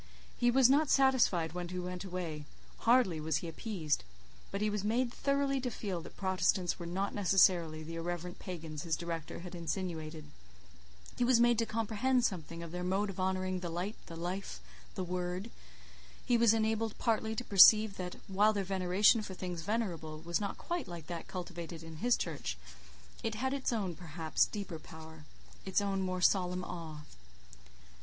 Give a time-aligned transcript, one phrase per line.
[0.35, 2.47] He was not satisfied when he went away,
[2.89, 4.03] hardly was he appeased;
[4.49, 8.81] but he was made thoroughly to feel that Protestants were not necessarily the irreverent Pagans
[8.81, 10.25] his director had insinuated;
[11.19, 14.59] he was made to comprehend something of their mode of honouring the Light, the Life,
[14.95, 15.51] the Word;
[16.25, 20.57] he was enabled partly to perceive that, while their veneration for things venerable was not
[20.57, 22.57] quite like that cultivated in his Church,
[23.21, 27.01] it had its own, perhaps, deeper power—its own more solemn awe.